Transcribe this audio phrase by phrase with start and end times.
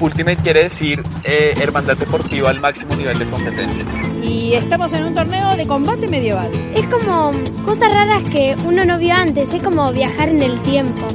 [0.00, 3.84] Ultimate quiere decir eh, hermandad deportiva al máximo nivel de competencia.
[4.22, 6.50] Y estamos en un torneo de combate medieval.
[6.74, 7.32] Es como
[7.64, 11.06] cosas raras que uno no vio antes, es como viajar en el tiempo.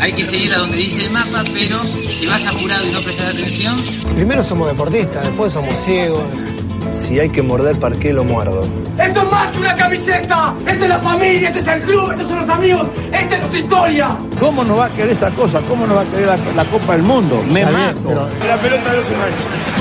[0.00, 3.34] Hay que seguir a donde dice el mapa, pero si vas apurado y no prestas
[3.34, 3.76] atención,
[4.14, 6.22] Primero somos deportistas, después somos ciegos.
[7.06, 8.66] Si hay que morder, ¿para qué lo muerdo?
[8.98, 10.54] ¡Esto es más que una camiseta!
[10.66, 11.48] ¡Esta es la familia!
[11.48, 12.10] ¡Este es el club!
[12.12, 12.86] ¡Estos son los amigos!
[13.12, 14.16] ¡Esta es nuestra historia!
[14.40, 15.60] ¿Cómo no va a querer esa cosa?
[15.68, 17.42] ¿Cómo no va a querer la, la Copa del Mundo?
[17.50, 18.28] Me mato.
[18.46, 19.73] La pelota no se mancha.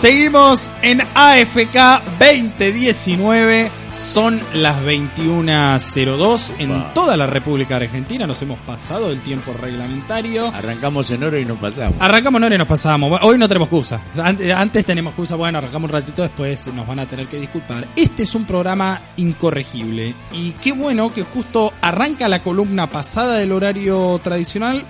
[0.00, 3.70] Seguimos en AFK 2019.
[3.96, 8.26] Son las 21.02 en toda la República Argentina.
[8.26, 10.48] Nos hemos pasado el tiempo reglamentario.
[10.48, 11.94] Arrancamos en hora y nos pasamos.
[11.98, 13.18] Arrancamos en hora y nos pasamos.
[13.22, 13.98] Hoy no tenemos excusa.
[14.22, 15.34] Ante- Antes tenemos excusa.
[15.36, 16.66] Bueno, arrancamos un ratito después.
[16.74, 17.88] Nos van a tener que disculpar.
[17.96, 20.14] Este es un programa incorregible.
[20.32, 24.84] Y qué bueno que justo arranca la columna pasada del horario tradicional.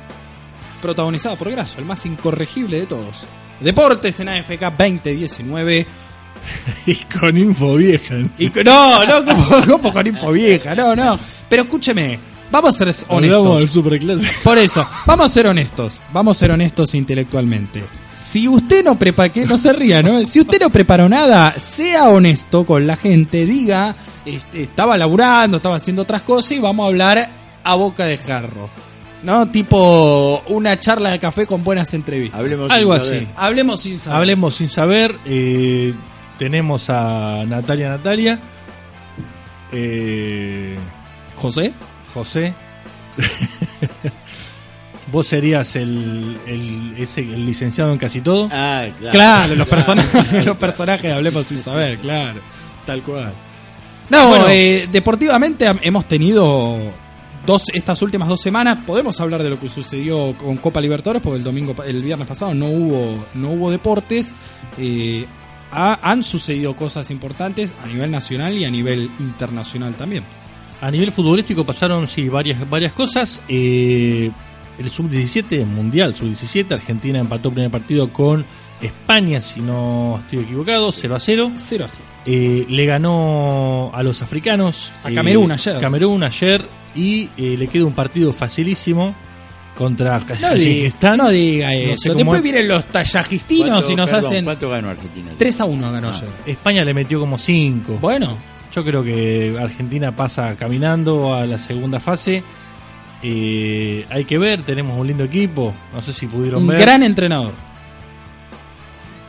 [0.82, 3.24] Protagonizada por Graso, el más incorregible de todos.
[3.60, 5.86] Deportes en AFK 2019.
[6.86, 8.14] Y con info vieja.
[8.38, 9.24] Y con- no, no,
[9.58, 11.18] como, como con info vieja, no, no.
[11.48, 12.20] Pero escúcheme,
[12.52, 13.42] vamos a ser honestos.
[14.44, 17.82] Por eso, vamos a ser honestos, vamos a ser honestos intelectualmente.
[18.14, 20.20] Si usted no prepara, que no se ría, ¿no?
[20.22, 23.94] Si usted no preparó nada, sea honesto con la gente, diga,
[24.24, 27.28] este, estaba laburando, estaba haciendo otras cosas y vamos a hablar
[27.64, 28.70] a boca de jarro.
[29.26, 29.48] ¿No?
[29.48, 32.38] Tipo una charla de café con buenas entrevistas.
[32.38, 33.08] Hablemos Algo sin así.
[33.26, 33.28] saber.
[33.36, 34.16] Hablemos sin saber.
[34.18, 35.16] Hablemos sin saber.
[35.24, 35.92] eh,
[36.38, 38.38] tenemos a Natalia Natalia.
[39.72, 40.76] Eh,
[41.34, 41.72] José.
[42.14, 42.54] José.
[45.12, 48.48] Vos serías el, el, ese, el licenciado en casi todo.
[48.52, 49.12] Ah, claro.
[49.12, 52.40] Claro, los personajes, los personajes hablemos sin saber, claro.
[52.84, 53.32] Tal cual.
[54.10, 54.46] No, Bueno.
[54.50, 56.78] eh, deportivamente hemos tenido
[57.46, 58.78] dos estas últimas dos semanas.
[58.86, 62.54] Podemos hablar de lo que sucedió con Copa Libertadores, porque el domingo, el viernes pasado
[62.54, 64.34] no hubo, no hubo deportes.
[64.78, 65.24] Eh,
[65.70, 70.24] ha- han sucedido cosas importantes a nivel nacional y a nivel internacional también.
[70.80, 73.40] A nivel futbolístico pasaron sí varias varias cosas.
[73.48, 74.30] Eh,
[74.78, 78.44] el sub-17 mundial, sub-17, Argentina empató primer partido con
[78.82, 81.52] España, si no estoy equivocado, 0 a 0.
[81.56, 82.08] 0 a 0.
[82.26, 84.90] Eh, le ganó a los africanos.
[85.04, 85.80] A eh, Camerún ayer.
[85.80, 86.64] Camerún ayer.
[86.94, 89.14] Y eh, le queda un partido facilísimo
[89.76, 91.18] contra Kazajistán.
[91.18, 92.14] no diga No sé eso.
[92.14, 92.42] Después es.
[92.42, 95.30] vienen los tayajistinos ¿Cuánto- y nos perdón, hacen ¿Cuánto ganó Argentina?
[95.36, 96.12] 3 a 1 ganó Ah.
[96.16, 96.28] ayer.
[96.46, 97.98] España le metió como 5.
[98.00, 98.36] Bueno,
[98.74, 102.42] Yo creo que Argentina pasa caminando a la segunda fase.
[103.22, 105.74] Eh, hay que ver, tenemos un lindo equipo.
[105.94, 106.80] No sé si pudieron un ver.
[106.80, 107.52] gran entrenador.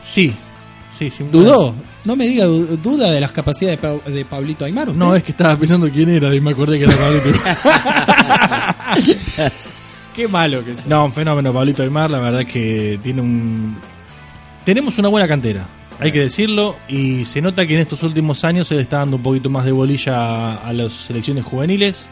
[0.02, 0.34] Sí,
[1.10, 1.24] sí.
[1.30, 1.74] ¿Dudó?
[2.04, 4.88] No me diga du- duda de las capacidades de, Pa- de Pablito Aymar.
[4.88, 4.98] ¿usted?
[4.98, 7.38] No, es que estaba pensando quién era y me acordé que era Pablito.
[10.14, 10.86] Qué malo que es.
[10.88, 13.76] no, un fenómeno Pablito Aymar, la verdad es que tiene un...
[14.64, 15.66] Tenemos una buena cantera,
[16.00, 19.16] hay que decirlo, y se nota que en estos últimos años se le está dando
[19.16, 22.06] un poquito más de bolilla a, a las selecciones juveniles.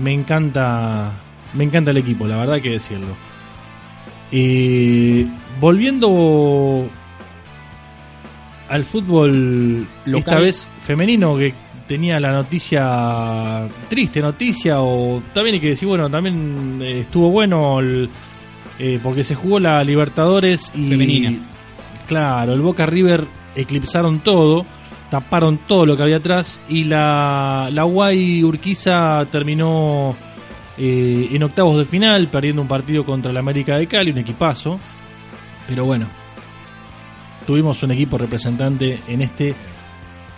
[0.00, 1.10] Me encanta,
[1.54, 3.08] me encanta el equipo, la verdad hay que decirlo.
[4.30, 5.24] Y
[5.60, 6.88] volviendo
[8.68, 10.18] al fútbol Local.
[10.18, 11.54] esta vez femenino que
[11.86, 17.78] tenía la noticia triste noticia o también hay que decir bueno también eh, estuvo bueno
[17.80, 18.10] el-
[18.78, 21.38] eh, porque se jugó la Libertadores y Femenina.
[22.06, 23.24] claro el Boca River
[23.54, 24.66] eclipsaron todo
[25.10, 30.14] taparon todo lo que había atrás y la la Guay Urquiza terminó
[30.76, 34.78] eh, en octavos de final perdiendo un partido contra el América de Cali un equipazo
[35.68, 36.06] pero bueno
[37.46, 39.54] tuvimos un equipo representante en este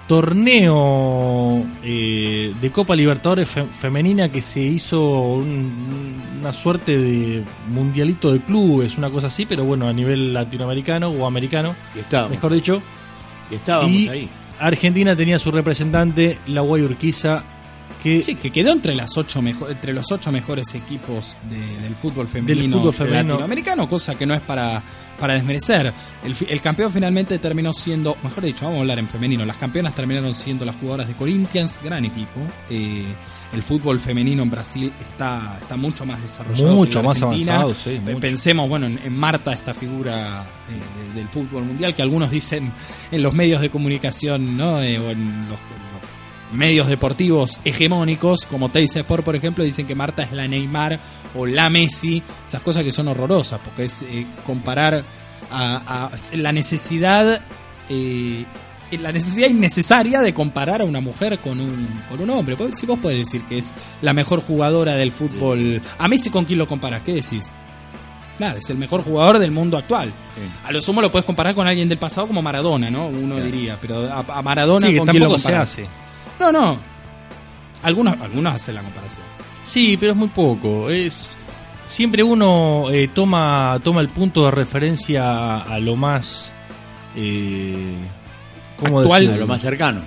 [0.07, 8.33] torneo eh, de Copa Libertadores fe- femenina que se hizo un- una suerte de mundialito
[8.33, 12.31] de clubes, una cosa así, pero bueno, a nivel latinoamericano o americano, Y estábamos.
[12.33, 12.83] mejor dicho.
[13.51, 14.29] Y estábamos Y ahí.
[14.61, 17.43] Argentina tenía su representante, la Guay Urquiza,
[18.03, 21.97] que Sí, que quedó entre las ocho mejo- entre los ocho mejores equipos de- del
[21.97, 23.23] fútbol femenino, fútbol femenino.
[23.35, 24.83] latinoamericano, cosa que no es para,
[25.19, 25.93] para desmerecer.
[26.25, 29.95] El, el campeón finalmente terminó siendo, mejor dicho, vamos a hablar en femenino, las campeonas
[29.95, 32.41] terminaron siendo las jugadoras de Corinthians, gran equipo.
[32.71, 33.05] Eh,
[33.53, 36.75] el fútbol femenino en Brasil está, está mucho más desarrollado.
[36.75, 38.21] Mucho que en más avanzado, sí, mucho.
[38.21, 42.71] Pensemos, bueno, en, en Marta, esta figura eh, del fútbol mundial, que algunos dicen
[43.11, 44.83] en los medios de comunicación, ¿no?
[44.83, 46.03] Eh, o en los, en los
[46.53, 50.99] medios deportivos hegemónicos, como Teis Sport, por ejemplo, dicen que Marta es la Neymar
[51.35, 55.05] o la Messi, esas cosas que son horrorosas, porque es eh, comparar
[55.51, 57.41] a, a la necesidad,
[57.91, 58.45] eh,
[59.01, 62.57] la necesidad innecesaria de comparar a una mujer con un, con un hombre.
[62.57, 63.71] Pues, Si vos podés decir que es
[64.01, 67.53] la mejor jugadora del fútbol, a Messi con quién lo comparás, ¿qué decís?
[68.39, 70.13] Nada, es el mejor jugador del mundo actual.
[70.65, 73.09] A lo sumo lo puedes comparar con alguien del pasado como Maradona, ¿no?
[73.09, 75.73] Uno diría, pero a, a Maradona Sí, con quién lo se comparás.
[75.73, 75.89] hace.
[76.41, 76.79] No, no.
[77.83, 79.25] Algunos, algunos hacen la comparación.
[79.65, 80.91] Sí, pero es muy poco.
[80.91, 81.37] Es
[81.87, 86.53] siempre uno eh, toma toma el punto de referencia a lo más
[87.17, 87.95] eh,
[88.77, 89.23] ¿cómo Actual.
[89.23, 89.35] decirlo?
[89.43, 90.01] A lo más cercano.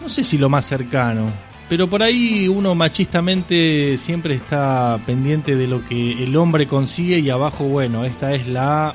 [0.00, 1.28] No sé si lo más cercano,
[1.68, 7.28] pero por ahí uno machistamente siempre está pendiente de lo que el hombre consigue y
[7.30, 8.94] abajo, bueno, esta es la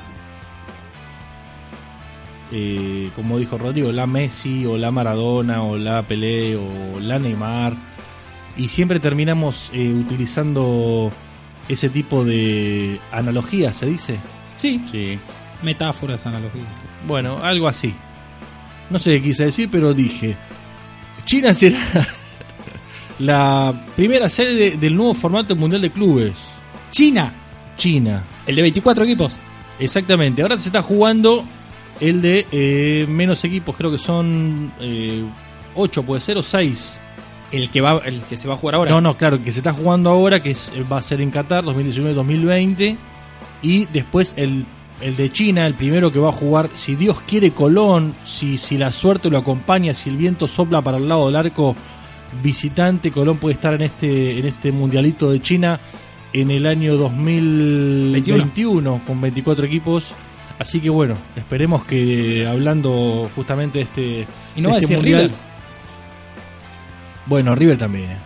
[2.52, 7.74] eh, como dijo Rodrigo, la Messi o la Maradona o la Pelé o la Neymar
[8.56, 11.10] y siempre terminamos eh, utilizando
[11.68, 14.20] ese tipo de analogías, ¿se dice?
[14.56, 15.18] Sí, Sí.
[15.62, 16.66] metáforas, analogías.
[17.06, 17.94] Bueno, algo así.
[18.90, 20.36] No sé qué quise decir, pero dije.
[21.24, 21.80] China será
[23.18, 26.34] la primera sede del nuevo formato mundial de clubes.
[26.90, 27.32] China,
[27.76, 28.24] China.
[28.46, 29.36] el de 24 equipos.
[29.78, 30.42] Exactamente.
[30.42, 31.44] Ahora se está jugando
[32.00, 33.76] el de eh, menos equipos.
[33.76, 35.22] Creo que son eh,
[35.74, 36.94] 8, puede ser, o 6.
[37.52, 38.90] El que va, el que se va a jugar ahora.
[38.90, 41.64] No, no, claro, que se está jugando ahora, que es- va a ser en Qatar
[41.64, 42.96] 2019-2020.
[43.62, 44.64] Y después el,
[45.00, 48.76] el de China, el primero que va a jugar, si Dios quiere, Colón, si, si
[48.78, 51.76] la suerte lo acompaña, si el viento sopla para el lado del arco
[52.42, 55.78] visitante, Colón puede estar en este, en este mundialito de China
[56.32, 60.14] en el año 2021 con 24 equipos.
[60.62, 64.94] Así que bueno, esperemos que hablando justamente de este, Y no de va a este
[64.94, 65.30] decir River.
[67.26, 68.16] Bueno, River también.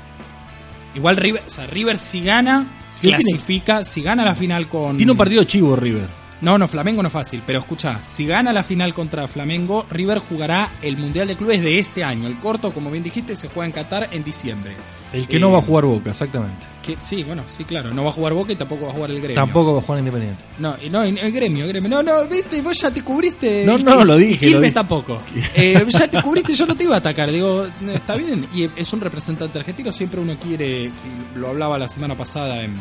[0.95, 2.67] Igual River, o sea, River si gana,
[2.97, 3.19] ¿Qué tiene?
[3.23, 4.99] clasifica, si gana la final con...
[4.99, 6.07] Tiene un partido chivo River.
[6.41, 10.19] No, no, Flamengo no es fácil, pero escucha, si gana la final contra Flamengo, River
[10.19, 12.27] jugará el Mundial de Clubes de este año.
[12.27, 14.73] El corto, como bien dijiste, se juega en Qatar en diciembre.
[15.13, 16.59] El que Eh, no va a jugar Boca, exactamente.
[16.83, 19.11] Que, sí, bueno, sí, claro, no va a jugar Boca y tampoco va a jugar
[19.11, 19.35] el Gremio.
[19.37, 20.45] Tampoco va a jugar Independiente.
[20.59, 21.89] No, no, el gremio, el gremio.
[21.89, 23.65] No, no, viste, vos ya te cubriste.
[23.67, 24.73] No, no, lo dije, Quilmes lo dije.
[24.75, 25.21] tampoco.
[25.55, 27.33] Eh, ya te cubriste, yo no te iba a atacar.
[27.33, 28.47] Digo, está bien.
[28.55, 30.91] Y es un representante argentino, siempre uno quiere,
[31.35, 32.75] lo hablaba la semana pasada en,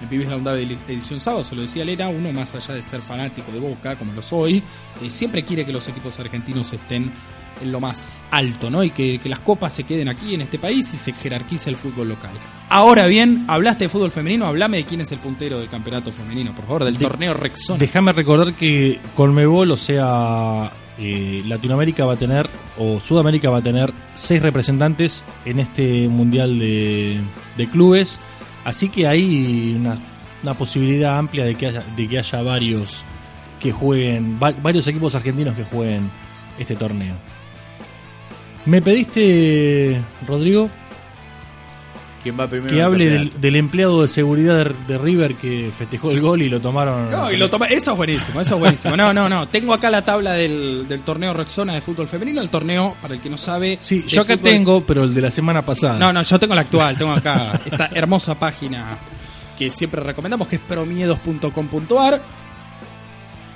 [0.00, 3.50] en Pibes de edición sábado, se lo decía Lera, uno más allá de ser fanático
[3.52, 4.62] de Boca, como lo soy,
[5.02, 7.10] eh, siempre quiere que los equipos argentinos estén
[7.60, 8.84] en lo más alto, ¿no?
[8.84, 11.74] Y que, que las copas se queden aquí en este país y se jerarquice el
[11.76, 12.30] fútbol local.
[12.68, 16.54] Ahora bien, hablaste de fútbol femenino, hablame de quién es el puntero del campeonato femenino,
[16.54, 17.80] por favor, del De- torneo Rexona.
[17.80, 23.62] Déjame recordar que Colmebol, o sea, eh, Latinoamérica va a tener, o Sudamérica va a
[23.62, 27.20] tener, seis representantes en este mundial de,
[27.56, 28.20] de clubes.
[28.68, 29.74] Así que hay
[30.42, 33.02] una, posibilidad amplia de que haya, de que haya varios
[33.58, 36.10] que jueguen, va- varios equipos argentinos que jueguen
[36.58, 37.14] este torneo.
[38.66, 40.68] Me pediste, Rodrigo,
[42.28, 42.74] ¿Quién va primero?
[42.74, 46.60] que hable del, empleado de seguridad de, de River que festejó el gol y lo
[46.60, 47.10] tomaron.
[47.10, 48.96] No, y lo toma- eso es buenísimo, eso es buenísimo.
[48.96, 49.48] No, no, no.
[49.48, 53.20] Tengo acá la tabla del, del torneo Rexona de fútbol femenino, el torneo, para el
[53.20, 53.78] que no sabe.
[53.80, 55.98] Sí, yo acá fútbol- tengo, pero el de la semana pasada.
[55.98, 58.96] No, no, yo tengo la actual, tengo acá esta hermosa página
[59.56, 62.20] que siempre recomendamos, que es promiedos.com.ar.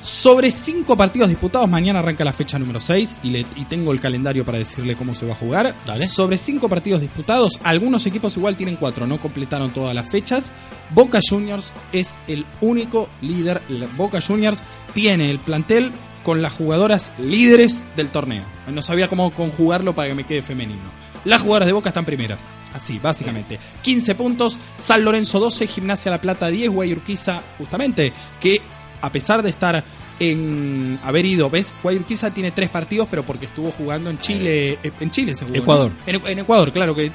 [0.03, 4.01] Sobre cinco partidos disputados, mañana arranca la fecha número 6 y, le- y tengo el
[4.01, 5.77] calendario para decirle cómo se va a jugar.
[5.87, 6.09] Dale.
[6.09, 10.51] Sobre cinco partidos disputados, algunos equipos igual tienen cuatro, no completaron todas las fechas.
[10.91, 13.63] Boca Juniors es el único líder.
[13.97, 15.93] Boca Juniors tiene el plantel
[16.25, 18.43] con las jugadoras líderes del torneo.
[18.73, 21.03] No sabía cómo conjugarlo para que me quede femenino.
[21.25, 22.41] Las jugadoras de Boca están primeras.
[22.75, 23.61] Así, básicamente.
[23.83, 28.61] 15 puntos, San Lorenzo 12, Gimnasia La Plata 10, Guayurquiza justamente, que
[29.03, 29.85] a pesar de estar
[30.21, 31.51] en haber ido.
[31.51, 31.75] ¿Ves?
[31.83, 34.79] Guayurquiza tiene tres partidos, pero porque estuvo jugando en Chile.
[34.83, 35.63] eh, En Chile se jugó, ¿no?
[35.63, 35.93] Ecuador.
[36.07, 37.11] En, en Ecuador, claro, que,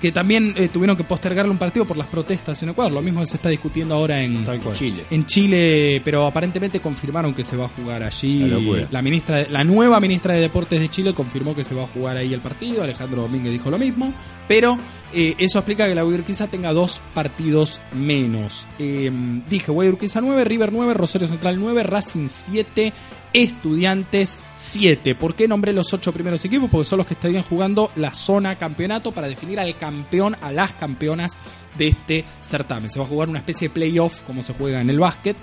[0.00, 2.92] que también eh, tuvieron que postergarle un partido por las protestas en Ecuador.
[2.92, 5.04] Lo mismo se está discutiendo ahora en Chile.
[5.10, 8.40] En Chile, pero aparentemente confirmaron que se va a jugar allí.
[8.40, 8.58] La.
[8.90, 12.16] La ministra, la nueva ministra de Deportes de Chile confirmó que se va a jugar
[12.16, 12.82] ahí el partido.
[12.82, 14.12] Alejandro Domínguez dijo lo mismo,
[14.48, 14.78] pero
[15.14, 18.66] eh, eso explica que la Guayurquiza tenga dos partidos menos.
[18.78, 19.10] Eh,
[19.48, 22.92] dije Guayurquiza 9, River 9, Rosario Central 9, Racing 7,
[23.32, 25.14] Estudiantes 7.
[25.14, 26.68] ¿Por qué nombré los ocho primeros equipos?
[26.70, 30.72] Porque son los que estarían jugando la zona campeonato para definir al campeón, a las
[30.72, 31.38] campeonas
[31.78, 32.90] de este certamen.
[32.90, 35.36] Se va a jugar una especie de playoff como se juega en el básquet.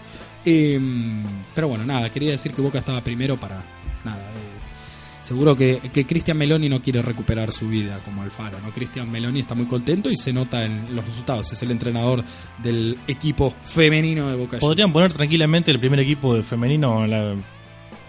[0.46, 0.80] Eh,
[1.56, 3.64] pero bueno, nada, quería decir que Boca estaba primero para
[4.04, 4.22] nada.
[5.26, 8.72] Seguro que, que Cristian Meloni no quiere recuperar su vida como Alfaro, ¿no?
[8.72, 11.52] Cristian Meloni está muy contento y se nota en los resultados.
[11.52, 12.24] Es el entrenador
[12.62, 17.36] del equipo femenino de Boca Podrían poner tranquilamente el primer equipo de femenino en la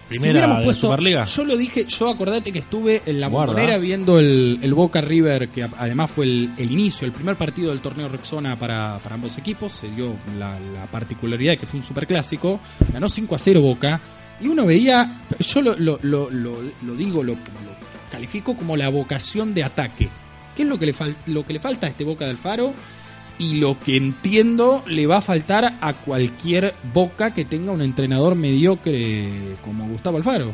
[0.09, 1.25] si primera hubiéramos de puesto, Superliga.
[1.25, 5.49] yo lo dije, yo acordate que estuve en la bombonera viendo el, el Boca River,
[5.49, 9.37] que además fue el, el inicio, el primer partido del torneo Rexona para, para ambos
[9.37, 9.73] equipos.
[9.73, 12.59] Se dio la, la particularidad de que fue un superclásico.
[12.93, 13.99] Ganó 5 a 0 Boca.
[14.39, 17.35] Y uno veía, yo lo, lo, lo, lo- digo, lo,
[18.11, 20.09] califico como la vocación de ataque.
[20.55, 20.95] ¿Qué es lo que le,
[21.27, 22.73] lo que le falta a este Boca del Faro?
[23.39, 28.33] y lo que entiendo le va a faltar a cualquier boca que tenga un entrenador
[28.33, 29.29] mediocre
[29.63, 30.47] como Gustavo Alfaro.
[30.49, 30.53] Eh,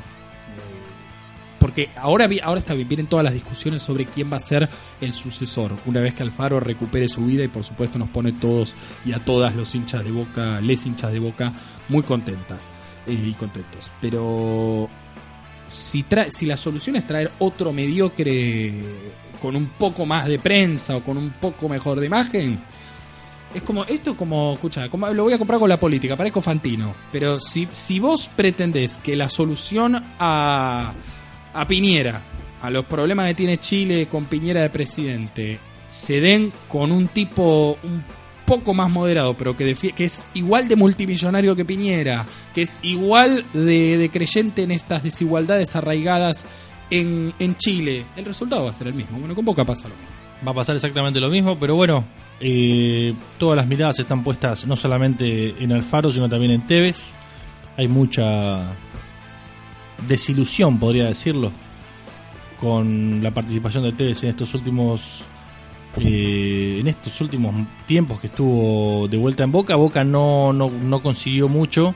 [1.59, 4.67] Porque ahora, ahora está bien, vienen todas las discusiones sobre quién va a ser
[4.99, 5.77] el sucesor.
[5.85, 8.75] Una vez que Alfaro recupere su vida y por supuesto nos pone todos
[9.05, 11.53] y a todas los hinchas de boca, les hinchas de boca,
[11.87, 12.69] muy contentas
[13.07, 13.91] y contentos.
[14.01, 14.89] Pero
[15.71, 18.73] si, si la solución es traer otro mediocre
[19.41, 22.59] con un poco más de prensa o con un poco mejor de imagen,
[23.53, 26.41] es como, esto es como, escucha, como, lo voy a comprar con la política, parezco
[26.41, 30.93] Fantino, pero si, si vos pretendés que la solución a,
[31.53, 32.21] a Piñera,
[32.61, 37.77] a los problemas que tiene Chile con Piñera de presidente, se den con un tipo
[37.83, 38.03] un
[38.45, 43.45] poco más moderado, pero que, que es igual de multimillonario que Piñera, que es igual
[43.53, 46.47] de, de creyente en estas desigualdades arraigadas
[46.89, 49.17] en, en Chile, el resultado va a ser el mismo.
[49.19, 50.11] Bueno, con Boca pasa lo mismo.
[50.45, 52.03] Va a pasar exactamente lo mismo, pero bueno,
[52.39, 57.13] eh, todas las miradas están puestas no solamente en Alfaro, sino también en Tevez.
[57.77, 58.73] Hay mucha
[60.07, 61.51] desilusión, podría decirlo,
[62.59, 65.23] con la participación de Tevez en estos últimos
[65.97, 67.53] eh, en estos últimos
[67.85, 69.75] tiempos que estuvo de vuelta en Boca.
[69.75, 71.93] Boca no, no, consiguió mucho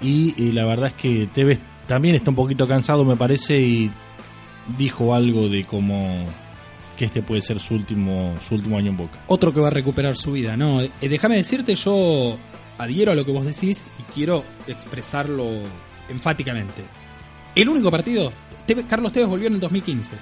[0.00, 3.90] y eh, la verdad es que Tevez también está un poquito cansado, me parece, y
[4.78, 6.24] dijo algo de cómo
[6.96, 9.18] que este puede ser su último su último año en Boca.
[9.26, 10.56] otro que va a recuperar su vida.
[10.56, 12.38] No, eh, déjame decirte, yo
[12.78, 15.46] adhiero a lo que vos decís y quiero expresarlo
[16.08, 16.82] enfáticamente.
[17.54, 18.32] El único partido,
[18.88, 20.16] Carlos Tevez volvió en el 2015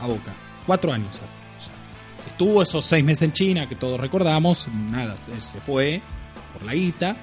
[0.00, 0.34] a Boca,
[0.66, 1.48] cuatro años hace.
[2.28, 6.02] Estuvo esos seis meses en China que todos recordamos, nada, se, se fue
[6.52, 7.16] por la guita.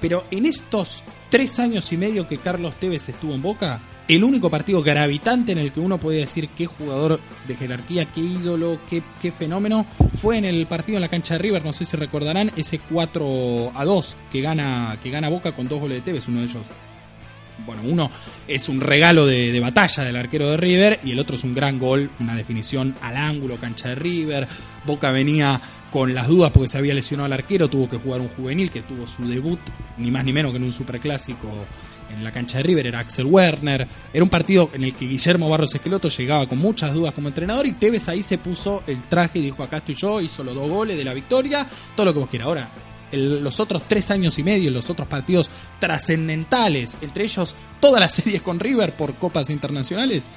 [0.00, 4.50] Pero en estos tres años y medio que Carlos Tevez estuvo en Boca, el único
[4.50, 9.04] partido gravitante en el que uno podía decir qué jugador de jerarquía, qué ídolo, qué,
[9.22, 9.86] qué fenómeno,
[10.20, 13.70] fue en el partido en la cancha de River, no sé si recordarán, ese 4
[13.72, 16.66] a 2 que gana, que gana Boca con dos goles de Tevez, uno de ellos
[17.64, 18.10] bueno, uno
[18.46, 21.78] es un regalo de, batalla del arquero de River y el otro es un gran
[21.78, 24.46] gol, una definición al ángulo, cancha de River.
[24.84, 25.60] Boca venía
[25.90, 28.82] con las dudas porque se había lesionado al arquero, tuvo que jugar un juvenil que
[28.82, 29.60] tuvo su debut,
[29.96, 31.48] ni más ni menos que en un superclásico
[32.10, 33.86] en la cancha de River, era Axel Werner.
[34.12, 37.66] Era un partido en el que Guillermo Barros Esqueloto llegaba con muchas dudas como entrenador
[37.66, 40.68] y Tevez ahí se puso el traje y dijo: Acá estoy yo, hizo los dos
[40.68, 42.46] goles de la victoria, todo lo que vos quieras.
[42.46, 42.70] Ahora,
[43.12, 48.12] el- los otros tres años y medio, los otros partidos trascendentales, entre ellos todas las
[48.14, 50.28] series con River por copas internacionales,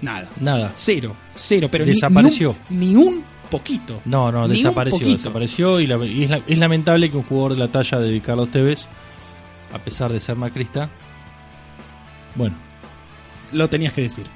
[0.00, 0.28] nada.
[0.40, 0.72] Nada.
[0.74, 2.54] Cero, cero, pero ni- Desapareció.
[2.70, 4.00] Ni, un, ni un poquito.
[4.04, 7.52] No, no, Ni desapareció, desapareció y, la- y es, la- es lamentable que un jugador
[7.54, 8.86] de la talla de Carlos Tevez,
[9.72, 10.88] a pesar de ser macrista,
[12.34, 12.56] bueno,
[13.52, 14.26] Lo tenías que decir.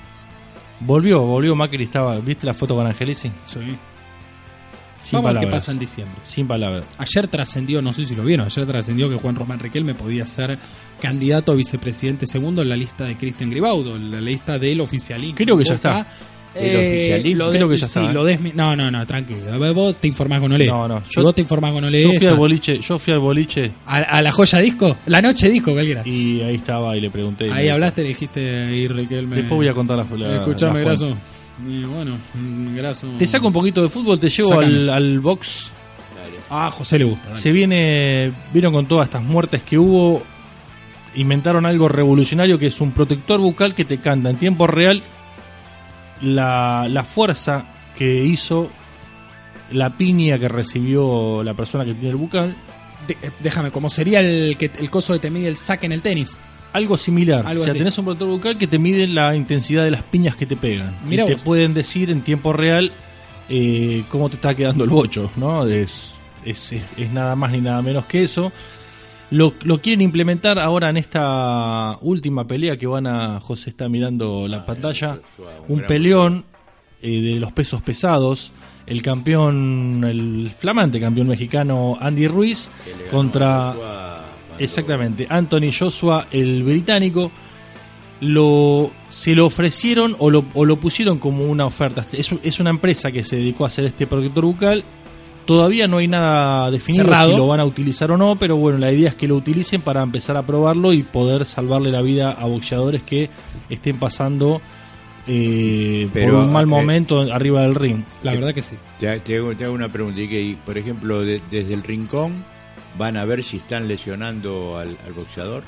[0.80, 3.30] volvió, volvió Macri, estaba, ¿viste la foto con Angelici?
[3.45, 3.76] Sí.
[5.09, 5.62] Sin Vamos a ver qué palabras.
[5.65, 6.17] pasa en diciembre.
[6.25, 6.85] Sin palabras.
[6.99, 10.59] Ayer trascendió, no sé si lo vieron, ayer trascendió que Juan Román Riquelme podía ser
[11.00, 15.37] candidato a vicepresidente segundo en la lista de Cristian Gribaudo, en la lista del oficialismo.
[15.37, 16.07] Creo que ya está.
[16.55, 17.45] ¿El Eh, oficialismo?
[17.45, 18.25] lo Creo que ya sí, está, lo
[18.55, 19.75] No, no, no, tranquilo.
[19.75, 20.67] Vos te informás con Olé.
[20.67, 22.03] No, no, Si yo- vos te informás con Olé.
[22.03, 24.97] Yo fui al boliche, yo fui al boliche ¿A, a la joya disco?
[25.07, 26.03] La noche disco, cualquiera.
[26.07, 27.47] y ahí estaba y le pregunté.
[27.47, 29.37] y Ahí hablaste, le dijiste ahí Riquelme.
[29.37, 30.81] Después voy a contar la, la Escuchame.
[30.81, 31.17] Graso.
[31.67, 33.09] Y bueno, mm, Graso.
[33.19, 35.71] Te saco un poquito de fútbol, te llevo al, al box.
[36.50, 37.29] Ah, a José le gusta.
[37.29, 37.41] dale.
[37.41, 40.23] Se viene, vieron con todas estas muertes que hubo.
[41.15, 45.03] inventaron algo revolucionario que es un protector bucal que te canta en tiempo real
[46.23, 47.65] la, la fuerza
[47.97, 48.71] que hizo
[49.73, 52.55] la piña que recibió la persona que tiene el bucal.
[53.07, 55.93] De- eh, déjame, como sería el, que, el coso que te mide el saque en
[55.93, 56.37] el tenis.
[56.73, 57.47] Algo similar.
[57.47, 57.79] Algo o sea, así.
[57.79, 60.95] tenés un protector bucal que te mide la intensidad de las piñas que te pegan.
[61.05, 62.93] Mirá y te pueden decir en tiempo real
[63.49, 65.67] eh, cómo te está quedando el bocho, ¿no?
[65.67, 68.53] Es, es, es- es nada más ni nada menos que eso.
[69.31, 73.41] Lo, lo quieren implementar ahora en esta última pelea que van a.
[73.41, 75.19] José está mirando la pantalla.
[75.69, 76.45] Un peleón
[77.03, 78.53] eh, de los pesos pesados.
[78.87, 82.71] El campeón, el flamante campeón mexicano Andy Ruiz
[83.11, 83.75] contra.
[84.59, 87.31] Exactamente, Anthony Joshua, el británico,
[88.21, 92.05] lo se lo ofrecieron o lo, o lo pusieron como una oferta.
[92.12, 94.85] Es, es una empresa que se dedicó a hacer este protector bucal.
[95.47, 97.31] Todavía no hay nada definido Cerrado.
[97.31, 99.81] si lo van a utilizar o no, pero bueno, la idea es que lo utilicen
[99.81, 103.31] para empezar a probarlo y poder salvarle la vida a boxeadores que
[103.71, 104.61] estén pasando
[105.27, 108.03] eh, Pero, por un mal eh, momento arriba del ring.
[108.23, 108.77] La verdad que sí.
[109.00, 110.21] Te, te hago, te hago una pregunta.
[110.21, 112.45] y que, por ejemplo, de- desde el rincón,
[112.97, 115.63] ¿van a ver si están lesionando al, al boxeador?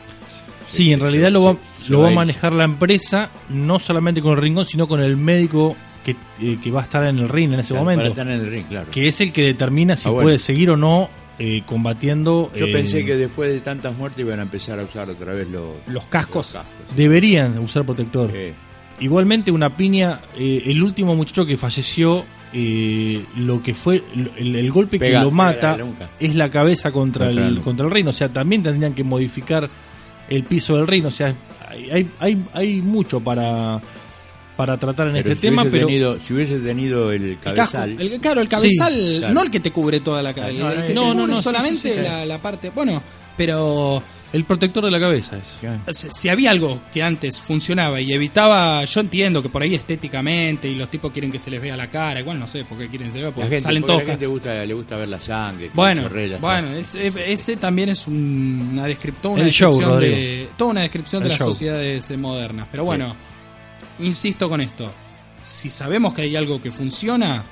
[0.67, 4.33] Sí, en realidad lo va, se lo va a manejar la empresa, no solamente con
[4.33, 7.53] el rincón, sino con el médico que, eh, que va a estar en el ring
[7.53, 8.05] en ese Claro, momento.
[8.07, 8.91] Estar en el ring, claro.
[8.91, 10.27] Que es el que determina si Ah, bueno.
[10.27, 12.53] puede seguir o no eh, combatiendo.
[12.55, 15.49] Yo eh, pensé que después de tantas muertes iban a empezar a usar otra vez
[15.49, 16.53] los, Los cascos.
[16.55, 16.97] los cascos.
[16.97, 18.31] Deberían usar protector.
[18.33, 18.55] Eh,
[19.01, 24.03] Igualmente, una piña, eh, el último muchacho que falleció, eh, lo que fue
[24.37, 25.79] el, el golpe Pega- que lo mata
[26.19, 28.11] es la cabeza contra, el, contra el reino.
[28.11, 29.69] O sea, también tendrían que modificar
[30.29, 31.09] el piso del reino.
[31.09, 31.35] O sea,
[31.69, 33.81] hay, hay, hay, hay mucho para,
[34.57, 37.97] para tratar en pero este si tema, hubiese pero tenido, si hubiese tenido el cabezal,
[38.01, 39.35] el- claro, el cabezal, Sí, claro.
[39.35, 41.43] no el que te cubre toda la cara, No, el que no, te no, cubre
[41.43, 42.71] solamente sí, sí, la, la parte.
[42.71, 43.03] Bueno,
[43.37, 45.97] pero el protector de la cabeza es.
[45.97, 50.69] si si había algo que antes funcionaba y evitaba, yo entiendo que por ahí estéticamente
[50.69, 52.89] y los tipos quieren que se les vea la cara, igual no sé por qué
[52.89, 55.09] quieren que se vea, la porque gente, salen porque la gente gusta, le gusta ver
[55.09, 56.81] la sangre, Bueno, la bueno, sangre.
[56.81, 60.81] ese, ese también es un- una, descrip- toda una El show, descripción de toda una
[60.83, 61.49] descripción de las show.
[61.49, 62.69] sociedades modernas.
[62.71, 63.17] Pero bueno,
[63.99, 64.93] insisto con esto,
[65.43, 67.43] si sabemos que hay algo que funciona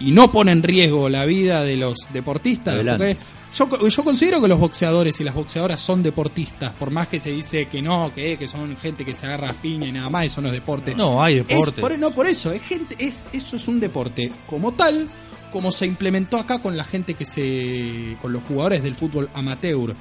[0.00, 3.14] y no pone en riesgo la vida de los deportistas, Adelante.
[3.16, 7.20] porque yo, yo considero que los boxeadores y las boxeadoras son deportistas, por más que
[7.20, 10.08] se dice que no, que, que son gente que se agarra a piña y nada
[10.10, 10.94] más, eso no es deporte.
[10.94, 11.80] No, hay Es deporte.
[11.80, 15.08] por, no, por eso, es gente, es, eso es un deporte como tal,
[15.50, 18.16] como se implementó acá con la gente que se.
[18.22, 19.94] con los jugadores del fútbol amateur.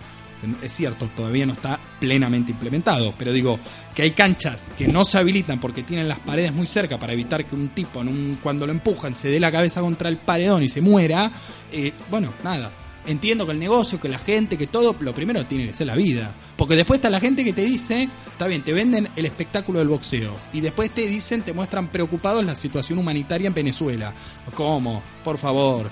[0.64, 3.60] Es cierto, todavía no está plenamente implementado, pero digo
[3.94, 7.46] que hay canchas que no se habilitan porque tienen las paredes muy cerca para evitar
[7.46, 10.64] que un tipo en un- cuando lo empujan se dé la cabeza contra el paredón
[10.64, 11.32] y se muera.
[11.72, 12.72] Eh, bueno, nada.
[13.08, 15.96] Entiendo que el negocio, que la gente, que todo, lo primero tiene que ser la
[15.96, 16.34] vida.
[16.56, 19.88] Porque después está la gente que te dice, está bien, te venden el espectáculo del
[19.88, 20.36] boxeo.
[20.54, 24.14] Y después te dicen, te muestran preocupados la situación humanitaria en Venezuela.
[24.54, 25.02] ¿Cómo?
[25.24, 25.90] Por favor.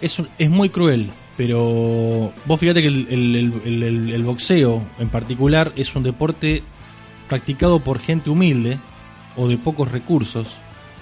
[0.00, 6.62] es, es muy cruel, pero vos fíjate que el boxeo en particular es un deporte
[7.28, 8.78] practicado por gente humilde
[9.36, 10.54] o de pocos recursos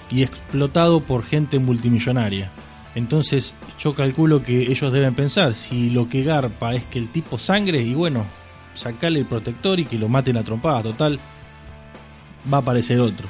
[0.09, 2.51] y explotado por gente multimillonaria.
[2.95, 7.39] Entonces yo calculo que ellos deben pensar, si lo que garpa es que el tipo
[7.39, 8.25] sangre, y bueno,
[8.75, 11.19] sacale el protector y que lo maten a trompadas, total,
[12.51, 13.27] va a aparecer otro.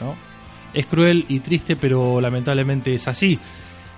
[0.00, 0.14] ¿no?
[0.72, 3.38] Es cruel y triste, pero lamentablemente es así.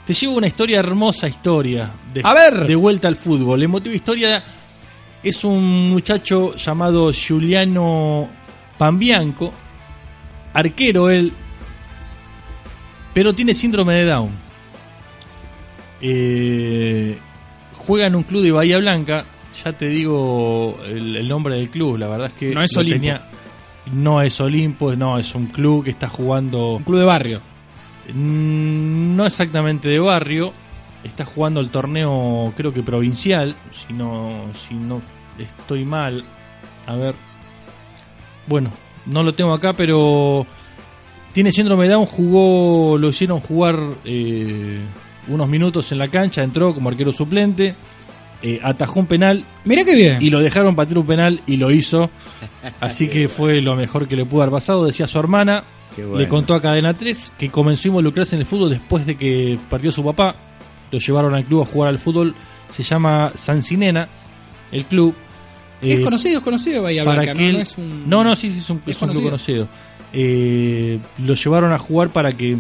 [0.07, 1.91] Te llevo una historia, hermosa historia.
[2.13, 2.67] De, A ver.
[2.67, 3.63] De vuelta al fútbol.
[3.63, 4.45] El motivo de historia
[5.23, 8.29] es un muchacho llamado Giuliano
[8.79, 9.53] Pambianco,
[10.53, 11.33] arquero él,
[13.13, 14.46] pero tiene síndrome de Down.
[16.01, 17.17] Eh,
[17.73, 19.25] juega en un club de Bahía Blanca.
[19.65, 23.19] Ya te digo el, el nombre del club, la verdad es que No es Olimpo.
[23.93, 27.41] no es Olimpo, no, es un club que está jugando Un club de barrio.
[28.13, 30.53] Mm, no exactamente de barrio,
[31.03, 35.01] está jugando el torneo creo que provincial, si no, si no
[35.39, 36.25] estoy mal,
[36.87, 37.15] a ver,
[38.47, 38.71] bueno,
[39.07, 40.47] no lo tengo acá, pero
[41.33, 44.81] tiene síndrome de Down, jugó, lo hicieron jugar eh,
[45.29, 47.75] unos minutos en la cancha, entró como arquero suplente,
[48.43, 50.19] eh, atajó un penal Mira qué bien.
[50.21, 52.11] y lo dejaron patear un penal y lo hizo,
[52.81, 55.65] así que fue lo mejor que le pudo haber pasado, decía su hermana,
[55.97, 56.17] bueno.
[56.19, 59.59] le contó a Cadena 3 que comenzó a involucrarse en el fútbol después de que
[59.71, 60.35] perdió su papá.
[60.91, 62.35] Lo llevaron al club a jugar al fútbol.
[62.71, 64.09] Se llama Sancinena,
[64.71, 65.15] el club.
[65.83, 67.47] es Eh, conocido, es conocido Bahía para Blanca, que ¿no?
[67.49, 68.09] él- No es un...
[68.11, 69.67] no, no, sí, sí, es un, es es un club conocido.
[69.67, 69.69] conocido.
[70.13, 72.57] Eh, lo llevaron a jugar para que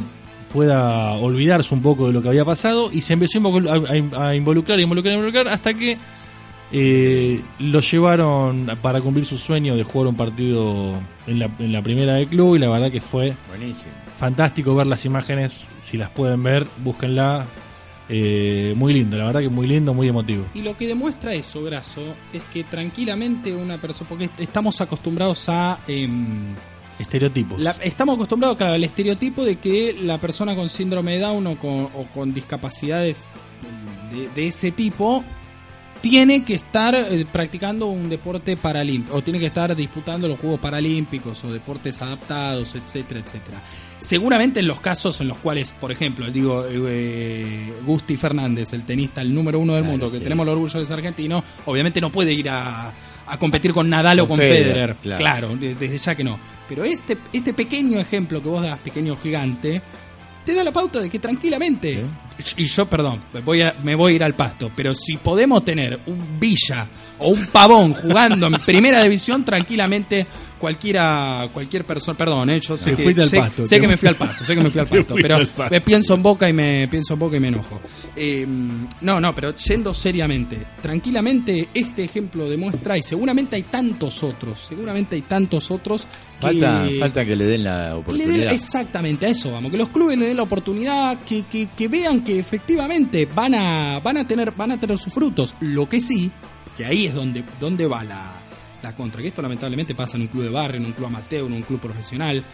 [0.53, 4.17] pueda olvidarse un poco de lo que había pasado y se empezó a involu- a,
[4.25, 5.99] a- a involucrar, a involucrar, a involucrar hasta que
[6.73, 10.95] Eh, lo llevaron para cumplir su sueño de jugar un partido
[11.29, 13.93] en la, en la primera del club y la verdad que fue Buenísimo.
[14.19, 15.69] fantástico ver las imágenes.
[15.81, 17.47] Si las pueden ver, búsquenla.
[18.09, 20.45] Eh, muy lindo, la verdad que muy lindo, muy emotivo.
[20.55, 25.79] Y lo que demuestra eso, Graso, es que tranquilamente una persona, porque estamos acostumbrados a...
[25.87, 26.55] em,
[26.99, 27.61] Estereotipos.
[27.61, 31.57] la- estamos acostumbrados claro, al estereotipo de que la persona con síndrome de Down o
[31.59, 33.29] con, o con discapacidades
[34.13, 35.23] de, de ese tipo
[36.01, 40.61] tiene que estar eh, practicando un deporte paralímpico o tiene que estar disputando los Juegos
[40.61, 43.61] Paralímpicos o deportes adaptados, etcétera, etcétera.
[43.99, 49.21] Seguramente en los casos en los cuales, por ejemplo, digo, eh, Gusti Fernández, el tenista,
[49.23, 50.23] el número uno del Claro, mundo, que sí.
[50.23, 52.93] tenemos el orgullo de ser argentino, obviamente no puede ir a,
[53.27, 54.97] a competir con Nadal o Con Federer, Federer.
[54.97, 55.19] claro.
[55.19, 56.39] Claro, de- desde ya que no.
[56.69, 59.83] Pero este, este pequeño ejemplo que vos das, pequeño gigante,
[60.45, 62.05] te da la pauta de que tranquilamente,
[62.57, 66.01] y yo, perdón, voy, a, me voy a ir al pasto, pero si podemos tener
[66.07, 66.87] un Villa
[67.19, 70.27] o un Pavón jugando en primera división, tranquilamente
[70.59, 74.17] cualquiera, cualquier persona, perdón, eh, yo sé, que, sé, pasto, sé que me fui al
[74.17, 75.71] pasto, sé que me fui al pasto, pero al pasto.
[75.75, 77.81] me pienso en boca y me pienso en boca y me enojo.
[78.17, 78.47] Eh,
[79.03, 85.17] no, no, pero yendo seriamente, tranquilamente este ejemplo demuestra, y seguramente hay tantos otros, seguramente
[85.17, 86.07] hay tantos otros
[86.41, 86.47] que...
[86.47, 88.53] Falta, falta que le den la Le den- oportunidad.
[88.53, 92.25] exactamente a eso vamos, que los clubes le den la oportunidad, que, que, que vean
[92.25, 95.55] que efectivamente van a, van a tener, van a tener sus frutos.
[95.61, 96.31] Lo que sí,
[96.77, 98.41] que ahí es donde, donde va la,
[98.83, 101.47] la contra, que esto lamentablemente pasa en un club de barrio, en un club amateur,
[101.47, 102.45] en un club profesional.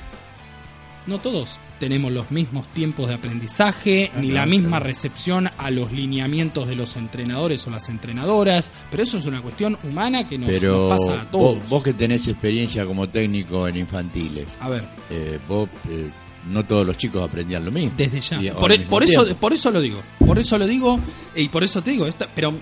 [1.04, 4.84] No todos tenemos los mismos tiempos de aprendizaje, ni la misma claro.
[4.84, 9.76] recepción a los lineamientos de los entrenadores o las entrenadoras, pero eso es una cuestión
[9.82, 11.58] humana que nos, Pero nos pasa a todos.
[11.58, 16.08] vos, vos que tenés experiencia como técnico en infantiles, A ver, eh, vos eh,
[16.48, 17.94] no todos los chicos aprendían lo mismo.
[17.96, 18.40] Desde ya.
[18.40, 20.00] Y- por, mismo por eso, por eso lo digo.
[20.24, 21.00] Por eso lo digo.
[21.34, 22.06] Y por eso te digo.
[22.06, 22.54] esta- pero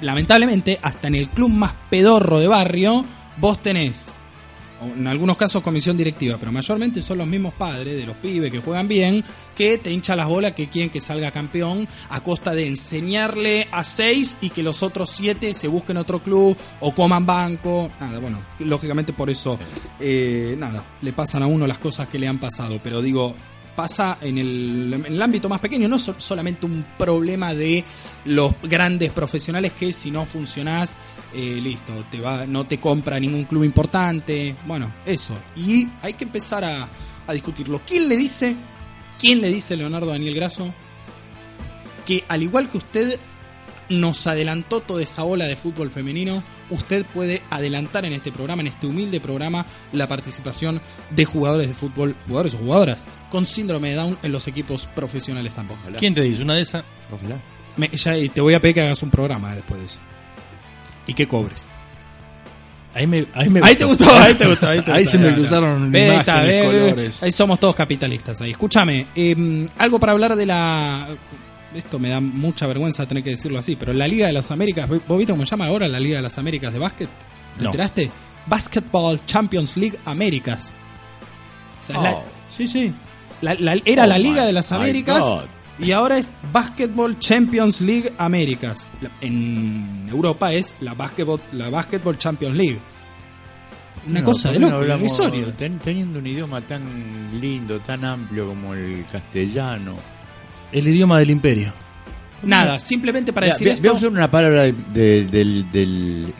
[0.00, 3.04] lamentablemente, hasta en el club más pedorro de barrio,
[3.38, 4.14] vos tenés.
[4.94, 8.58] En algunos casos comisión directiva, pero mayormente son los mismos padres de los pibes que
[8.58, 12.66] juegan bien, que te hinchan las bolas que quieren que salga campeón a costa de
[12.66, 17.88] enseñarle a seis y que los otros siete se busquen otro club o coman banco.
[17.98, 19.58] Nada, bueno, lógicamente por eso,
[19.98, 23.34] eh, nada, le pasan a uno las cosas que le han pasado, pero digo,
[23.76, 27.84] pasa en el, ámbito más pequeño, no es so- solamente un problema de
[28.24, 30.98] los grandes profesionales que si no funcionás,
[31.34, 35.36] eh, listo, te va, no te compra ningún club importante, bueno, eso.
[35.54, 36.88] Y hay que empezar a,
[37.26, 37.80] a discutirlo.
[37.86, 38.56] ¿Quién le dice,
[39.18, 40.72] quién le dice Leonardo Daniel Grasso,
[42.06, 43.20] que al igual que usted
[43.88, 48.68] nos adelantó toda esa ola de fútbol femenino, usted puede adelantar en este programa, en
[48.68, 53.94] este humilde programa, la participación de jugadores de fútbol, jugadores o jugadoras con síndrome de
[53.96, 55.80] Down en los equipos profesionales tampoco.
[55.98, 56.42] ¿Quién te dice?
[56.42, 56.84] Una de esas.
[57.12, 57.40] Ojalá.
[57.76, 59.98] Me- ya te voy a pedir que hagas un programa después de eso.
[61.06, 61.68] Y que cobres.
[62.94, 64.68] Ahí, me, ahí, me Ahí te gustó, ahí te gustó.
[64.68, 65.18] Ahí, te Ahí gustó.
[65.18, 67.22] se me cruzaron imágenes, colores.
[67.22, 68.52] Ahí somos todos capitalistas ahí.
[68.52, 71.06] Escúchame, eh, algo para hablar de la...
[71.76, 74.88] Esto me da mucha vergüenza tener que decirlo así, pero la Liga de las Américas,
[74.88, 77.08] ¿vos viste cómo se llama ahora la Liga de las Américas de básquet?
[77.58, 77.66] ¿Te No.
[77.66, 78.10] enteraste?
[78.46, 80.72] Basketball Champions League Américas.
[81.80, 82.24] O sea, la- Oh.
[82.48, 82.94] sí, sí.
[83.42, 85.22] La- la- era Oh la Liga my- de las Américas
[85.78, 88.88] y ahora es Basketball Champions League Américas.
[89.20, 92.78] En Europa es la Basketball, la Basketball Champions League.
[94.08, 95.48] Una No, cosa ¿por de no loco, irrisorio.
[95.54, 99.96] ten- teniendo un idioma tan lindo, tan amplio como el castellano.
[100.72, 101.72] El idioma del imperio.
[102.42, 103.82] Nada, simplemente para decir esto.
[103.82, 106.34] Voy a usar una palabra de- de- del, del,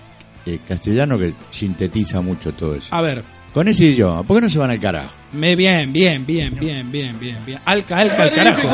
[0.44, 2.94] eh, castellano que sintetiza mucho todo eso.
[2.94, 5.14] A ver, Con ese idioma, ¿por qué no se van al carajo?
[5.32, 7.58] me bien, bien, bien, bien, bien, bien, bien.
[7.64, 8.68] Alca, alca, al carajo.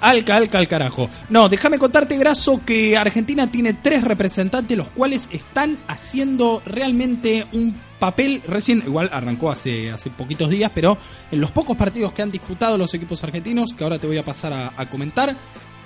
[0.00, 1.08] Alca, alca, al carajo.
[1.30, 7.76] No, déjame contarte, Graso, que Argentina tiene tres representantes, los cuales están haciendo realmente un
[7.98, 10.98] papel recién, igual arrancó hace, hace poquitos días, pero
[11.30, 14.24] en los pocos partidos que han disputado los equipos argentinos, que ahora te voy a
[14.24, 15.36] pasar a, comentar,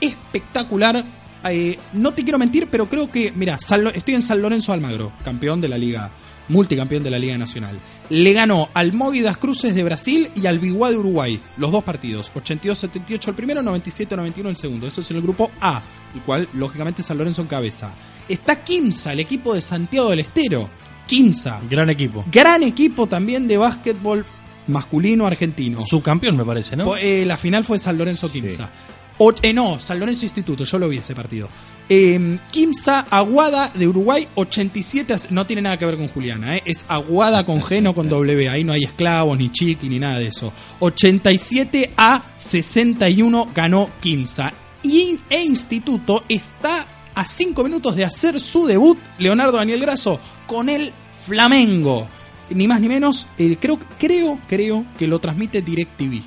[0.01, 1.05] espectacular.
[1.45, 3.57] Eh, no te quiero mentir, pero creo que, mira,
[3.95, 6.11] estoy en San Lorenzo Almagro, campeón de la Liga,
[6.49, 7.81] multicampeón de la Liga Nacional.
[8.11, 12.33] Le ganó al Movidas Cruces de Brasil y al Biguá de Uruguay, los dos partidos,
[12.35, 14.87] 82-78 el primero, 97-91 el segundo.
[14.87, 15.83] Eso es en el grupo A,
[16.15, 17.93] el cual lógicamente San Lorenzo encabeza.
[18.29, 20.69] Está Kimsa, el equipo de Santiago del Estero.
[21.11, 22.25] Kimsa, Gran equipo.
[22.31, 24.25] gran equipo también de básquetbol
[24.69, 25.85] masculino argentino.
[25.87, 26.97] Subcampeón, me parece, ¿no?
[26.97, 28.71] Eh, la final fue San Lorenzo Kimsa.
[29.19, 31.49] O- eh, no, San Lorenzo Instituto, yo lo vi ese partido.
[31.89, 36.63] Eh, Kimsa Aguada de Uruguay, 87 a- No tiene nada que ver con Juliana, eh,
[36.65, 38.49] es Aguada con G, no con W.
[38.49, 40.53] Ahí no hay esclavos, ni chiqui, ni nada de eso.
[40.79, 44.53] 87 a 61 ganó Kimsa.
[44.83, 50.69] Y, e Instituto está a 5 minutos de hacer su debut, Leonardo Daniel Grasso, con
[50.71, 52.09] el Flamengo.
[52.51, 56.23] Ni más ni menos, eh, creo, creo, creo que lo transmite DirecTV.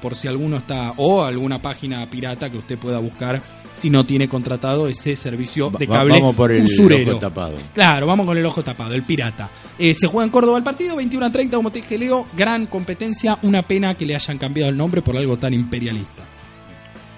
[0.00, 3.42] Por si alguno está, o alguna página pirata que usted pueda buscar
[3.74, 7.12] si no tiene contratado ese servicio de cable vamos por el usurero.
[7.12, 7.56] ojo tapado.
[7.74, 9.50] Claro, vamos con el ojo tapado, el pirata.
[9.78, 12.26] Eh, se juega en Córdoba el partido, 21 a 30, como te dije, Leo.
[12.36, 16.22] Gran competencia, una pena que le hayan cambiado el nombre por algo tan imperialista.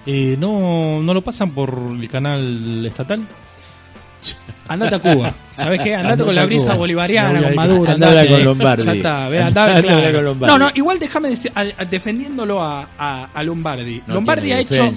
[0.05, 3.21] Eh, ¿no, ¿No lo pasan por el canal estatal?
[4.67, 5.33] Andate a Cuba.
[5.57, 5.95] ¿Sabes qué?
[5.95, 7.91] Andate Andate con la brisa bolivariana, con Maduro.
[7.91, 8.27] andate.
[8.29, 8.83] con Lombardi.
[8.85, 10.15] Ya está, ve, Andá andá, a hablar claro.
[10.17, 10.51] con Lombardi.
[10.53, 12.89] No, no, igual déjame decir, a- a- defendiéndolo a,
[13.33, 14.01] a- Lombardi.
[14.07, 14.91] No Lombardi ha hecho.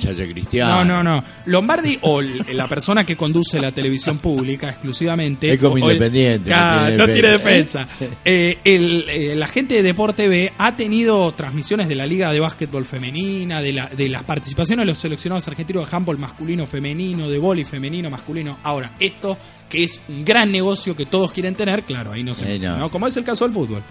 [0.54, 1.24] No, no, no.
[1.46, 5.52] Lombardi o la persona que conduce la televisión pública exclusivamente.
[5.52, 7.86] Es como o el- independiente, no Claro, tiene no tiene defensa.
[7.86, 8.16] defensa.
[8.24, 12.40] Eh, el, eh, la gente de Deporte B ha tenido transmisiones de la Liga de
[12.40, 17.28] Básquetbol Femenina, de, la, de las participaciones de los seleccionados argentinos de handball masculino, femenino,
[17.28, 18.58] de vóley femenino, masculino.
[18.62, 19.36] Ahora, esto
[19.70, 22.76] que es un gran negocio que todos quieren tener, claro, ahí no se Eh, no.
[22.76, 22.90] ¿no?
[22.90, 23.82] Como es el caso del fútbol.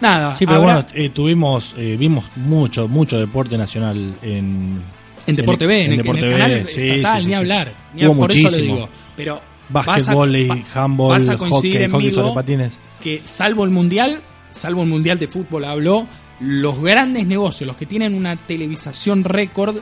[0.00, 4.82] Nada, Sí, pero ahora- bueno, eh, tuvimos, eh, vimos mucho, mucho deporte nacional en...
[5.26, 7.32] En Deporte B, en, el, Deporte en el B, canal sí, estatal, sí, sí, ni
[7.32, 7.38] sí.
[7.38, 7.72] hablar.
[7.94, 8.74] Ni Hubo por eso lo muchísimo.
[8.76, 8.88] digo.
[9.16, 12.74] Pero Básquetbol, va- handball, vas a coincidir hockey, hockey sobre patines.
[13.02, 16.06] que salvo el mundial, salvo el mundial de fútbol habló,
[16.40, 19.78] los grandes negocios, los que tienen una televisación récord,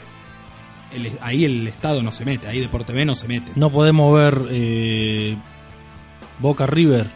[0.94, 3.52] el- ahí el Estado no se mete, ahí Deporte B no se mete.
[3.56, 5.36] No podemos ver eh,
[6.38, 7.06] Boca River,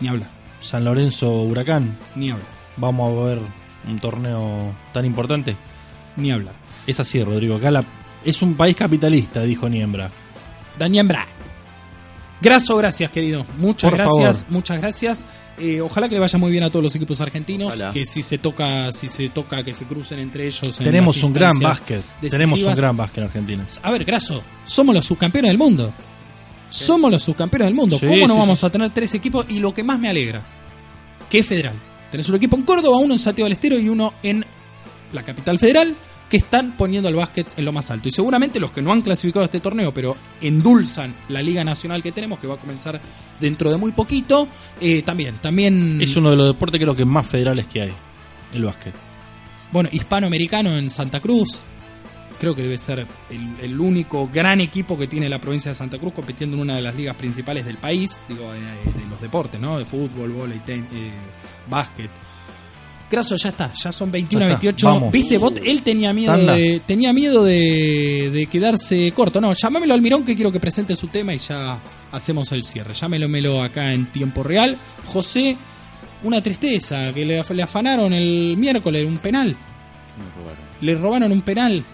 [0.00, 1.96] Ni hablar, San Lorenzo Huracán.
[2.14, 3.38] ni hablar, Vamos a ver
[3.88, 5.56] un torneo tan importante.
[6.16, 6.54] ni hablar.
[6.86, 7.56] Es así, Rodrigo.
[7.56, 7.84] Acá la-
[8.24, 10.10] es un país capitalista, dijo Niembra.
[10.78, 11.26] Daniel Bra.
[12.40, 13.46] Graso, gracias, querido.
[13.58, 14.52] Muchas Por gracias, favor.
[14.52, 15.26] muchas gracias.
[15.58, 17.68] Eh, ojalá que le vaya muy bien a todos los equipos argentinos.
[17.68, 17.92] Ojalá.
[17.92, 20.78] Que si se toca, si se toca, que se crucen entre ellos.
[20.78, 22.02] en Tenemos un gran básquet.
[22.28, 23.66] Tenemos un gran básquet en Argentina.
[23.82, 25.92] A ver, Graso, somos los subcampeones del mundo.
[26.68, 27.98] Somos los subcampeones del mundo.
[27.98, 28.66] Sí, ¿Cómo no sí, vamos sí.
[28.66, 29.46] a tener tres equipos?
[29.48, 30.42] Y lo que más me alegra,
[31.30, 31.74] que es federal.
[32.10, 34.44] Tenés un equipo en Córdoba, uno en Santiago del Estero y uno en
[35.12, 35.94] la capital federal,
[36.28, 38.08] que están poniendo el básquet en lo más alto.
[38.08, 42.02] Y seguramente los que no han clasificado a este torneo, pero endulzan la Liga Nacional
[42.02, 43.00] que tenemos, que va a comenzar
[43.40, 44.48] dentro de muy poquito,
[44.80, 46.00] eh, también, también...
[46.00, 47.92] Es uno de los deportes creo que más federales que hay.
[48.52, 48.94] El básquet.
[49.72, 51.60] Bueno, hispanoamericano en Santa Cruz.
[52.38, 55.98] Creo que debe ser el, el único gran equipo que tiene la provincia de Santa
[55.98, 59.58] Cruz compitiendo en una de las ligas principales del país, digo, eh, de los deportes,
[59.58, 59.78] ¿no?
[59.78, 60.82] De fútbol, vóley, eh,
[61.70, 62.10] básquet.
[63.10, 64.86] Graso, ya está, ya son 21 a Ya está, 28.
[64.86, 65.12] vamos.
[65.12, 65.38] ¿Viste?
[65.38, 66.54] Vos- él tenía miedo Tanda.
[66.54, 69.40] de tenía miedo de, de quedarse corto.
[69.40, 72.94] No, llamámelo al Mirón que quiero que presente su tema y ya hacemos el cierre.
[72.94, 74.76] Llámelo acá en tiempo real.
[75.06, 75.56] José,
[76.24, 79.54] una tristeza que le, le afanaron el miércoles un penal.
[80.80, 81.84] Le robaron un penal.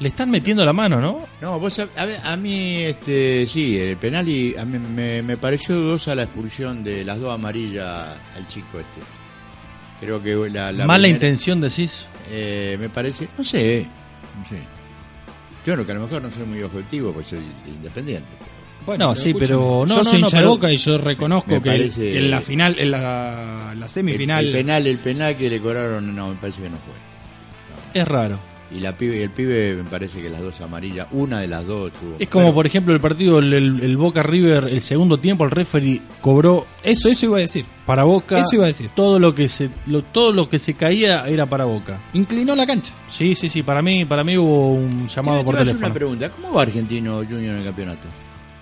[0.00, 1.26] Le están metiendo la mano, ¿no?
[1.42, 5.36] No, vos a, ver, a mí, este, sí, el penal y a mí me, me
[5.36, 9.00] pareció dudosa la expulsión de las dos amarillas al chico este.
[10.00, 12.06] Creo que la, la Mala primera- intención, decís.
[12.30, 13.86] eh, me parece, no sé,
[14.38, 14.56] no sé.
[15.66, 18.28] Yo no, que a lo mejor no soy muy objetivo, pues soy independiente.
[18.98, 21.92] No, sí, pero- no, yo no, soy no, hincha Boca y yo reconozco que, el-
[21.92, 24.44] que en la final, en la, la El, semifinal.
[24.46, 28.00] el penal, el penal que le cobraron, no, me parece que no fue.
[28.00, 28.38] Es raro.
[28.72, 31.90] Y la pibe, el pibe me parece que las dos amarillas, una de las dos
[31.92, 32.14] tuvo.
[32.20, 35.50] Es como, por ejemplo, el partido, el, el- el Boca River, el segundo tiempo, el
[35.50, 37.64] referee cobró Eso, eso iba a decir.
[37.84, 38.38] para Boca.
[38.38, 38.88] Eso iba a decir.
[38.94, 42.00] Todo lo que se, lo- todo lo que se caía era para Boca.
[42.12, 42.94] Inclinó la cancha.
[43.08, 43.64] Sí, sí, sí.
[43.64, 45.86] Para mí, para mí hubo un llamado te por a hacer teléfono.
[45.86, 48.06] una pregunta, ¿cómo va Argentino Junior en el campeonato?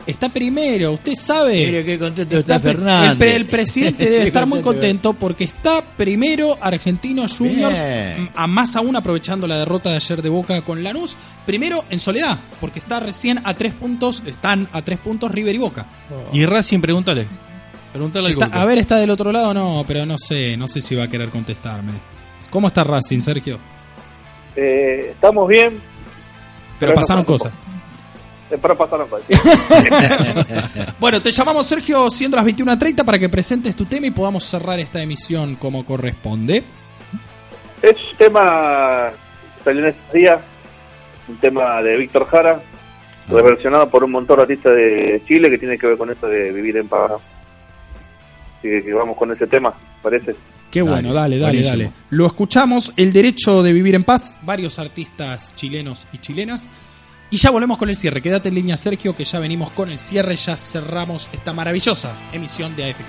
[0.08, 1.66] Está primero, usted sabe.
[1.66, 3.10] Mire qué contento está, Fernández.
[3.12, 5.12] El, pre- el presidente debe estar muy contento.
[5.12, 8.30] porque está primero Argentinos Juniors, Bien.
[8.34, 11.14] a más aún aprovechando la derrota de ayer de Boca con Lanús.
[11.44, 15.58] Primero en soledad, porque está recién a tres puntos, están a tres puntos River y
[15.58, 15.86] Boca.
[16.32, 17.26] Y Racing, pregúntale.
[17.92, 20.80] Pregúntale al Está- a ver, está del otro lado, no, pero no sé, no sé
[20.80, 21.92] si va a querer contestarme.
[22.50, 23.58] ¿Cómo está Racing, Sergio?
[24.56, 25.80] Eh, estamos bien,
[26.78, 27.52] Pero Pero pasaron no cosas.
[28.56, 29.08] Pero pasaron.
[30.98, 34.78] Bueno, te llamamos Sergio siendo las 21.30 para que presentes tu tema y podamos cerrar
[34.80, 36.62] esta emisión como corresponde.
[37.82, 39.10] Es un tema
[39.58, 40.40] que salió en estos días,
[41.28, 42.60] un tema de Víctor Jara,
[43.28, 46.52] reversionado por un montón de artistas de Chile que tiene que ver con esto de
[46.52, 47.12] vivir en paz.
[48.58, 50.34] Así que, vamos con ese tema, ¿parece?
[50.70, 51.70] Qué bueno, dale, Dale, dale, buenísimo.
[51.70, 51.92] dale.
[52.10, 56.68] Lo escuchamos, El Derecho de Vivir en Paz, varios artistas chilenos y chilenas.
[57.30, 58.22] Y ya volvemos con el cierre.
[58.22, 60.34] Quédate en línea, Sergio, que ya venimos con el cierre.
[60.36, 63.04] Ya cerramos esta maravillosa emisión de AFK.